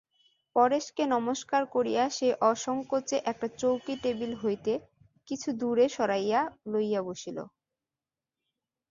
[0.55, 4.73] পরেশকে নমস্কার করিয়া সে অসংকোচে একটা চৌকি টেবিল হইতে
[5.27, 7.37] কিছু দূরে সরাইয়া লইয়া বসিল।